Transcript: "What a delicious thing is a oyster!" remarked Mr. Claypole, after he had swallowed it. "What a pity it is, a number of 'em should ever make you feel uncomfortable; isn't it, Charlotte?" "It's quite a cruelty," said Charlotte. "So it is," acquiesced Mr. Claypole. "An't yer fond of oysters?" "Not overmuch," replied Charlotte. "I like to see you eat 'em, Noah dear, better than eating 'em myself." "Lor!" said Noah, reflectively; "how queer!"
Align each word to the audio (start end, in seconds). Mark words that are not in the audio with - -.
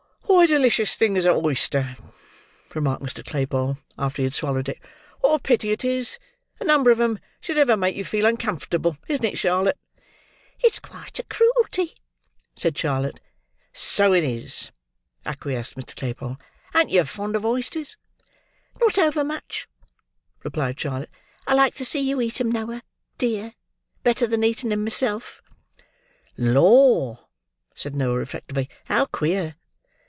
"What 0.25 0.49
a 0.49 0.53
delicious 0.55 0.95
thing 0.95 1.17
is 1.17 1.25
a 1.25 1.31
oyster!" 1.33 1.97
remarked 2.73 3.03
Mr. 3.03 3.23
Claypole, 3.23 3.77
after 3.99 4.21
he 4.21 4.23
had 4.23 4.33
swallowed 4.33 4.69
it. 4.69 4.79
"What 5.19 5.35
a 5.35 5.39
pity 5.39 5.69
it 5.71 5.83
is, 5.85 6.17
a 6.59 6.63
number 6.63 6.89
of 6.89 6.99
'em 6.99 7.19
should 7.41 7.57
ever 7.59 7.77
make 7.77 7.95
you 7.95 8.03
feel 8.05 8.25
uncomfortable; 8.25 8.97
isn't 9.07 9.25
it, 9.25 9.37
Charlotte?" 9.37 9.77
"It's 10.59 10.79
quite 10.79 11.19
a 11.19 11.23
cruelty," 11.23 11.95
said 12.55 12.75
Charlotte. 12.77 13.19
"So 13.71 14.13
it 14.13 14.23
is," 14.23 14.71
acquiesced 15.25 15.75
Mr. 15.75 15.95
Claypole. 15.95 16.37
"An't 16.73 16.89
yer 16.89 17.03
fond 17.03 17.35
of 17.35 17.45
oysters?" 17.45 17.95
"Not 18.79 18.97
overmuch," 18.97 19.67
replied 20.43 20.79
Charlotte. 20.79 21.11
"I 21.45 21.53
like 21.53 21.75
to 21.75 21.85
see 21.85 21.99
you 21.99 22.19
eat 22.19 22.41
'em, 22.41 22.51
Noah 22.51 22.81
dear, 23.19 23.53
better 24.01 24.25
than 24.25 24.43
eating 24.45 24.71
'em 24.71 24.83
myself." 24.85 25.41
"Lor!" 26.35 27.27
said 27.75 27.93
Noah, 27.95 28.17
reflectively; 28.19 28.69
"how 28.85 29.05
queer!" 29.05 29.55